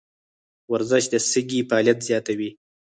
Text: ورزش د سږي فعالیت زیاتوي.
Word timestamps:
ورزش 0.71 1.03
د 1.09 1.15
سږي 1.29 1.59
فعالیت 1.69 1.99
زیاتوي. 2.07 2.49